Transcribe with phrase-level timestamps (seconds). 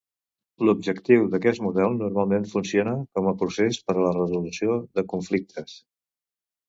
[0.67, 5.77] L'objectiu d'aquest model normalment funciona com a procés per a la resolució de conflictes.